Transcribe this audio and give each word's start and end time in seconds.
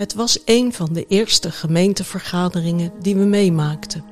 Het 0.00 0.14
was 0.14 0.38
een 0.44 0.72
van 0.72 0.88
de 0.92 1.06
eerste 1.06 1.50
gemeentevergaderingen 1.50 2.92
die 3.00 3.16
we 3.16 3.24
meemaakten. 3.24 4.04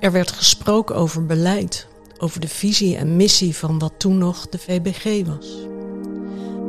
Er 0.00 0.12
werd 0.12 0.30
gesproken 0.30 0.96
over 0.96 1.26
beleid, 1.26 1.86
over 2.18 2.40
de 2.40 2.48
visie 2.48 2.96
en 2.96 3.16
missie 3.16 3.56
van 3.56 3.78
wat 3.78 3.92
toen 3.96 4.18
nog 4.18 4.48
de 4.48 4.58
VBG 4.58 5.26
was. 5.26 5.66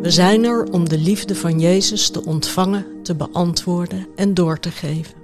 We 0.02 0.12
zijn 0.12 0.44
er 0.44 0.64
om 0.64 0.89
de 0.89 0.98
liefde 0.98 1.36
van 1.36 1.59
Jezus 1.59 2.09
te 2.09 2.25
ontvangen, 2.25 2.86
te 3.04 3.16
beantwoorden 3.16 4.07
en 4.16 4.34
door 4.34 4.59
te 4.59 4.71
geven. 4.71 5.16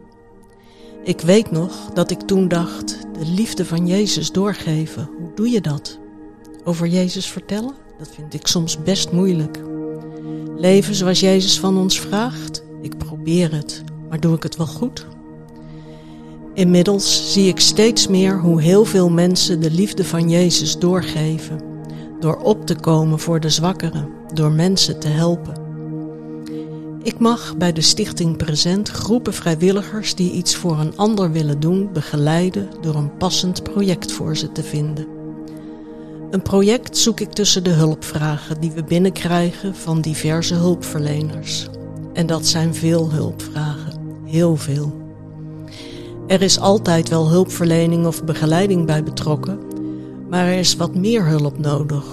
Ik 1.03 1.21
weet 1.21 1.51
nog 1.51 1.89
dat 1.93 2.11
ik 2.11 2.21
toen 2.21 2.47
dacht: 2.47 2.97
de 3.19 3.25
liefde 3.25 3.65
van 3.65 3.87
Jezus 3.87 4.31
doorgeven, 4.31 5.09
hoe 5.17 5.31
doe 5.35 5.49
je 5.49 5.61
dat? 5.61 5.99
Over 6.63 6.87
Jezus 6.87 7.27
vertellen? 7.27 7.75
Dat 7.97 8.09
vind 8.13 8.33
ik 8.33 8.47
soms 8.47 8.83
best 8.83 9.11
moeilijk. 9.11 9.59
Leven 10.57 10.95
zoals 10.95 11.19
Jezus 11.19 11.59
van 11.59 11.77
ons 11.77 11.99
vraagt? 11.99 12.65
Ik 12.87 12.97
probeer 12.97 13.51
het, 13.53 13.83
maar 14.09 14.19
doe 14.19 14.35
ik 14.35 14.43
het 14.43 14.57
wel 14.57 14.67
goed? 14.67 15.07
Inmiddels 16.53 17.33
zie 17.33 17.47
ik 17.47 17.59
steeds 17.59 18.07
meer 18.07 18.39
hoe 18.39 18.61
heel 18.61 18.85
veel 18.85 19.09
mensen 19.09 19.59
de 19.59 19.71
liefde 19.71 20.05
van 20.05 20.29
Jezus 20.29 20.79
doorgeven, 20.79 21.61
door 22.19 22.35
op 22.35 22.65
te 22.65 22.75
komen 22.75 23.19
voor 23.19 23.39
de 23.39 23.49
zwakkeren, 23.49 24.09
door 24.33 24.51
mensen 24.51 24.99
te 24.99 25.07
helpen. 25.07 25.53
Ik 27.03 27.19
mag 27.19 27.57
bij 27.57 27.73
de 27.73 27.81
Stichting 27.81 28.37
Present 28.37 28.89
groepen 28.89 29.33
vrijwilligers 29.33 30.15
die 30.15 30.31
iets 30.31 30.55
voor 30.55 30.79
een 30.79 30.97
ander 30.97 31.31
willen 31.31 31.59
doen 31.59 31.89
begeleiden 31.93 32.69
door 32.81 32.95
een 32.95 33.17
passend 33.17 33.63
project 33.63 34.11
voor 34.11 34.37
ze 34.37 34.51
te 34.51 34.63
vinden. 34.63 35.07
Een 36.31 36.41
project 36.41 36.97
zoek 36.97 37.19
ik 37.19 37.31
tussen 37.31 37.63
de 37.63 37.69
hulpvragen 37.69 38.61
die 38.61 38.71
we 38.71 38.83
binnenkrijgen 38.83 39.75
van 39.75 40.01
diverse 40.01 40.55
hulpverleners. 40.55 41.67
En 42.17 42.25
dat 42.25 42.45
zijn 42.45 42.75
veel 42.75 43.11
hulpvragen, 43.11 43.93
heel 44.23 44.55
veel. 44.55 44.93
Er 46.27 46.41
is 46.41 46.59
altijd 46.59 47.09
wel 47.09 47.29
hulpverlening 47.29 48.05
of 48.05 48.23
begeleiding 48.23 48.85
bij 48.85 49.03
betrokken, 49.03 49.59
maar 50.29 50.45
er 50.45 50.57
is 50.57 50.75
wat 50.75 50.95
meer 50.95 51.25
hulp 51.25 51.57
nodig 51.57 52.03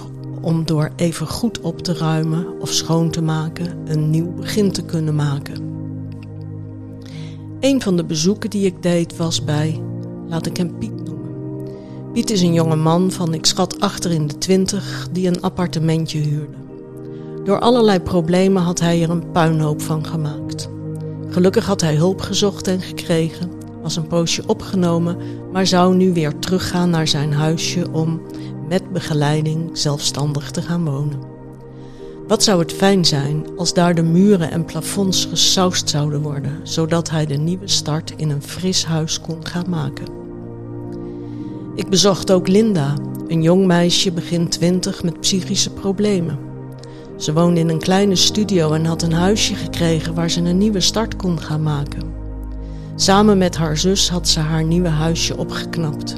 om 0.41 0.65
door 0.65 0.91
even 0.95 1.27
goed 1.27 1.59
op 1.61 1.81
te 1.81 1.93
ruimen 1.93 2.59
of 2.59 2.69
schoon 2.69 3.09
te 3.09 3.21
maken 3.21 3.77
een 3.85 4.09
nieuw 4.09 4.33
begin 4.33 4.71
te 4.71 4.83
kunnen 4.83 5.15
maken. 5.15 5.73
Een 7.59 7.81
van 7.81 7.95
de 7.95 8.03
bezoeken 8.03 8.49
die 8.49 8.65
ik 8.65 8.83
deed 8.83 9.17
was 9.17 9.43
bij, 9.43 9.81
laat 10.27 10.45
ik 10.45 10.57
hem 10.57 10.77
Piet 10.77 11.03
noemen. 11.05 11.31
Piet 12.13 12.29
is 12.29 12.41
een 12.41 12.53
jonge 12.53 12.75
man 12.75 13.11
van 13.11 13.33
ik 13.33 13.45
schat 13.45 13.79
achter 13.79 14.11
in 14.11 14.27
de 14.27 14.37
twintig 14.37 15.07
die 15.11 15.27
een 15.27 15.41
appartementje 15.41 16.19
huurde. 16.19 16.64
Door 17.45 17.59
allerlei 17.59 17.99
problemen 17.99 18.63
had 18.63 18.79
hij 18.79 19.03
er 19.03 19.09
een 19.09 19.31
puinhoop 19.31 19.81
van 19.81 20.05
gemaakt. 20.05 20.69
Gelukkig 21.29 21.65
had 21.65 21.81
hij 21.81 21.95
hulp 21.95 22.21
gezocht 22.21 22.67
en 22.67 22.81
gekregen, 22.81 23.51
was 23.81 23.95
een 23.95 24.07
poosje 24.07 24.43
opgenomen, 24.45 25.17
maar 25.51 25.67
zou 25.67 25.95
nu 25.95 26.13
weer 26.13 26.39
teruggaan 26.39 26.89
naar 26.89 27.07
zijn 27.07 27.33
huisje 27.33 27.91
om 27.91 28.21
met 28.69 28.91
begeleiding 28.91 29.77
zelfstandig 29.77 30.51
te 30.51 30.61
gaan 30.61 30.85
wonen. 30.85 31.19
Wat 32.27 32.43
zou 32.43 32.59
het 32.59 32.73
fijn 32.73 33.05
zijn 33.05 33.45
als 33.57 33.73
daar 33.73 33.95
de 33.95 34.03
muren 34.03 34.51
en 34.51 34.65
plafonds 34.65 35.25
gesausd 35.25 35.89
zouden 35.89 36.21
worden, 36.21 36.59
zodat 36.63 37.09
hij 37.09 37.25
de 37.25 37.37
nieuwe 37.37 37.67
start 37.67 38.13
in 38.15 38.29
een 38.29 38.43
fris 38.43 38.85
huis 38.85 39.21
kon 39.21 39.45
gaan 39.45 39.69
maken. 39.69 40.07
Ik 41.75 41.89
bezocht 41.89 42.31
ook 42.31 42.47
Linda, 42.47 42.93
een 43.27 43.41
jong 43.41 43.65
meisje 43.65 44.11
begin 44.11 44.49
twintig 44.49 45.03
met 45.03 45.19
psychische 45.19 45.69
problemen. 45.69 46.53
Ze 47.17 47.33
woonde 47.33 47.59
in 47.59 47.69
een 47.69 47.79
kleine 47.79 48.15
studio 48.15 48.71
en 48.73 48.85
had 48.85 49.01
een 49.01 49.13
huisje 49.13 49.55
gekregen 49.55 50.13
waar 50.13 50.29
ze 50.29 50.41
een 50.41 50.57
nieuwe 50.57 50.79
start 50.79 51.15
kon 51.15 51.39
gaan 51.39 51.63
maken. 51.63 52.13
Samen 52.95 53.37
met 53.37 53.55
haar 53.57 53.77
zus 53.77 54.09
had 54.09 54.27
ze 54.27 54.39
haar 54.39 54.63
nieuwe 54.63 54.87
huisje 54.87 55.37
opgeknapt. 55.37 56.15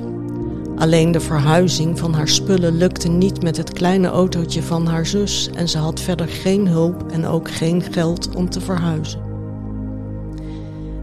Alleen 0.78 1.12
de 1.12 1.20
verhuizing 1.20 2.00
van 2.00 2.14
haar 2.14 2.28
spullen 2.28 2.78
lukte 2.78 3.08
niet 3.08 3.42
met 3.42 3.58
het 3.58 3.74
kleine 3.74 4.08
autootje 4.08 4.64
van 4.64 4.86
haar 4.86 5.06
zus 5.06 5.50
en 5.56 5.70
ze 5.70 5.78
had 5.78 6.00
verder 6.00 6.28
geen 6.28 6.68
hulp 6.68 7.12
en 7.12 7.26
ook 7.26 7.52
geen 7.52 7.82
geld 7.82 8.36
om 8.36 8.50
te 8.50 8.62
verhuizen. 8.62 9.22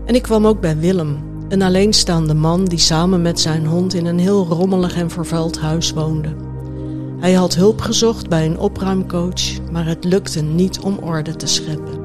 En 0.05 0.15
ik 0.15 0.23
kwam 0.23 0.47
ook 0.47 0.61
bij 0.61 0.79
Willem, 0.79 1.19
een 1.49 1.63
alleenstaande 1.63 2.35
man 2.35 2.65
die 2.65 2.79
samen 2.79 3.23
met 3.23 3.41
zijn 3.41 3.67
hond 3.67 3.95
in 3.95 4.07
een 4.07 4.19
heel 4.19 4.47
rommelig 4.47 4.97
en 4.97 5.11
vervuild 5.11 5.59
huis 5.59 5.93
woonde. 5.93 6.44
Hij 7.25 7.33
had 7.33 7.55
hulp 7.55 7.81
gezocht 7.81 8.29
bij 8.29 8.47
een 8.47 8.59
opruimcoach, 8.59 9.71
maar 9.71 9.87
het 9.87 10.05
lukte 10.05 10.43
niet 10.43 10.79
om 10.79 10.99
orde 10.99 11.37
te 11.37 11.47
scheppen. 11.47 12.01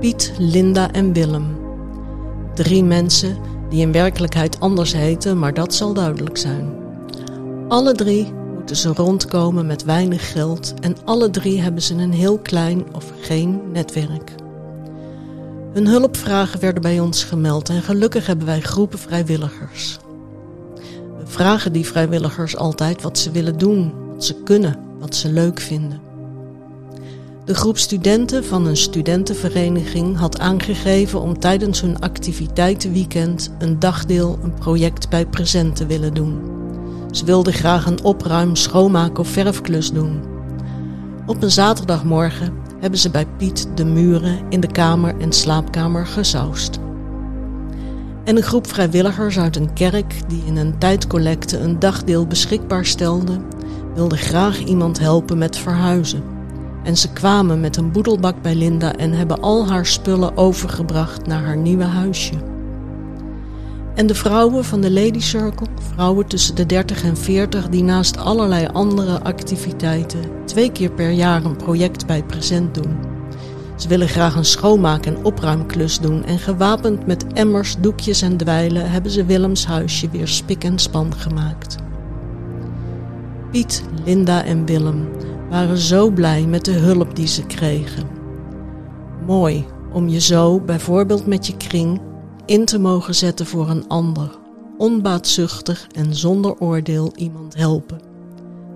Piet, 0.00 0.32
Linda 0.38 0.90
en 0.90 1.12
Willem. 1.12 1.56
Drie 2.54 2.84
mensen 2.84 3.36
die 3.68 3.80
in 3.80 3.92
werkelijkheid 3.92 4.60
anders 4.60 4.92
heten, 4.92 5.38
maar 5.38 5.54
dat 5.54 5.74
zal 5.74 5.94
duidelijk 5.94 6.36
zijn. 6.36 6.72
Alle 7.68 7.92
drie 7.92 8.32
moeten 8.54 8.76
ze 8.76 8.92
rondkomen 8.92 9.66
met 9.66 9.84
weinig 9.84 10.32
geld 10.32 10.74
en 10.80 10.96
alle 11.04 11.30
drie 11.30 11.60
hebben 11.60 11.82
ze 11.82 11.94
een 11.94 12.12
heel 12.12 12.38
klein 12.38 12.84
of 12.94 13.12
geen 13.20 13.60
netwerk. 13.72 14.34
Hun 15.72 15.86
hulpvragen 15.86 16.60
werden 16.60 16.82
bij 16.82 17.00
ons 17.00 17.24
gemeld 17.24 17.68
en 17.68 17.82
gelukkig 17.82 18.26
hebben 18.26 18.46
wij 18.46 18.60
groepen 18.60 18.98
vrijwilligers. 18.98 19.98
Vragen 21.24 21.72
die 21.72 21.86
vrijwilligers 21.86 22.56
altijd 22.56 23.02
wat 23.02 23.18
ze 23.18 23.30
willen 23.30 23.58
doen, 23.58 23.92
wat 24.14 24.24
ze 24.24 24.34
kunnen, 24.42 24.78
wat 24.98 25.14
ze 25.14 25.32
leuk 25.32 25.60
vinden. 25.60 26.00
De 27.44 27.54
groep 27.54 27.78
studenten 27.78 28.44
van 28.44 28.66
een 28.66 28.76
studentenvereniging 28.76 30.16
had 30.16 30.38
aangegeven 30.38 31.20
om 31.20 31.38
tijdens 31.38 31.80
hun 31.80 32.00
activiteitenweekend 32.00 33.50
een 33.58 33.78
dagdeel 33.78 34.38
een 34.42 34.54
project 34.54 35.08
bij 35.08 35.26
Present 35.26 35.76
te 35.76 35.86
willen 35.86 36.14
doen. 36.14 36.40
Ze 37.10 37.24
wilden 37.24 37.52
graag 37.52 37.86
een 37.86 38.04
opruim, 38.04 38.56
schoonmaak 38.56 39.18
of 39.18 39.28
verfklus 39.28 39.92
doen. 39.92 40.20
Op 41.26 41.42
een 41.42 41.50
zaterdagmorgen 41.50 42.52
hebben 42.80 42.98
ze 42.98 43.10
bij 43.10 43.26
Piet 43.36 43.68
de 43.74 43.84
muren 43.84 44.38
in 44.48 44.60
de 44.60 44.72
kamer 44.72 45.20
en 45.20 45.32
slaapkamer 45.32 46.06
gesausd. 46.06 46.81
En 48.24 48.36
een 48.36 48.42
groep 48.42 48.66
vrijwilligers 48.66 49.38
uit 49.38 49.56
een 49.56 49.72
kerk 49.72 50.14
die 50.28 50.42
in 50.46 50.56
een 50.56 50.78
tijdcollecte 50.78 51.58
een 51.58 51.78
dagdeel 51.78 52.26
beschikbaar 52.26 52.86
stelde, 52.86 53.40
wilde 53.94 54.16
graag 54.16 54.58
iemand 54.58 54.98
helpen 54.98 55.38
met 55.38 55.58
verhuizen. 55.58 56.22
En 56.82 56.96
ze 56.96 57.12
kwamen 57.12 57.60
met 57.60 57.76
een 57.76 57.92
boedelbak 57.92 58.42
bij 58.42 58.54
Linda 58.54 58.94
en 58.96 59.12
hebben 59.12 59.40
al 59.40 59.68
haar 59.68 59.86
spullen 59.86 60.36
overgebracht 60.36 61.26
naar 61.26 61.44
haar 61.44 61.56
nieuwe 61.56 61.84
huisje. 61.84 62.34
En 63.94 64.06
de 64.06 64.14
vrouwen 64.14 64.64
van 64.64 64.80
de 64.80 64.90
Lady 64.90 65.20
Circle, 65.20 65.66
vrouwen 65.92 66.26
tussen 66.26 66.54
de 66.54 66.66
30 66.66 67.04
en 67.04 67.16
40 67.16 67.68
die 67.68 67.82
naast 67.82 68.16
allerlei 68.16 68.68
andere 68.72 69.22
activiteiten 69.22 70.20
twee 70.44 70.72
keer 70.72 70.90
per 70.90 71.10
jaar 71.10 71.44
een 71.44 71.56
project 71.56 72.06
bij 72.06 72.22
Present 72.22 72.74
doen. 72.74 73.11
Ze 73.82 73.88
willen 73.88 74.08
graag 74.08 74.34
een 74.34 74.44
schoonmaak- 74.44 75.06
en 75.06 75.24
opruimklus 75.24 76.00
doen 76.00 76.24
en 76.24 76.38
gewapend 76.38 77.06
met 77.06 77.26
emmers, 77.32 77.76
doekjes 77.80 78.22
en 78.22 78.36
dweilen 78.36 78.90
hebben 78.90 79.10
ze 79.10 79.24
Willems 79.24 79.66
huisje 79.66 80.08
weer 80.10 80.28
spik 80.28 80.64
en 80.64 80.78
span 80.78 81.14
gemaakt. 81.14 81.76
Piet, 83.50 83.84
Linda 84.04 84.44
en 84.44 84.64
Willem 84.64 85.08
waren 85.50 85.78
zo 85.78 86.10
blij 86.10 86.46
met 86.46 86.64
de 86.64 86.72
hulp 86.72 87.16
die 87.16 87.26
ze 87.26 87.46
kregen. 87.46 88.06
Mooi 89.26 89.66
om 89.92 90.08
je 90.08 90.20
zo, 90.20 90.60
bijvoorbeeld 90.60 91.26
met 91.26 91.46
je 91.46 91.56
kring, 91.56 92.00
in 92.46 92.64
te 92.64 92.78
mogen 92.78 93.14
zetten 93.14 93.46
voor 93.46 93.70
een 93.70 93.88
ander, 93.88 94.38
onbaatzuchtig 94.78 95.86
en 95.92 96.14
zonder 96.14 96.58
oordeel 96.58 97.12
iemand 97.16 97.56
helpen. 97.56 98.00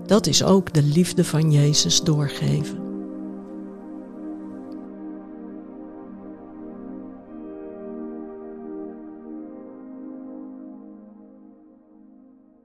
Dat 0.05 0.27
is 0.27 0.43
ook 0.43 0.73
de 0.73 0.83
liefde 0.83 1.23
van 1.23 1.51
Jezus 1.51 2.01
doorgeven. 2.01 2.86